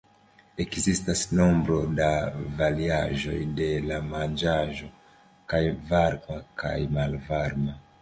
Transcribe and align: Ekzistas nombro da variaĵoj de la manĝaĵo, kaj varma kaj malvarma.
Ekzistas 0.63 1.19
nombro 1.39 1.77
da 1.99 2.07
variaĵoj 2.63 3.37
de 3.61 3.69
la 3.93 4.01
manĝaĵo, 4.09 4.93
kaj 5.55 5.65
varma 5.95 6.43
kaj 6.65 6.77
malvarma. 7.01 7.83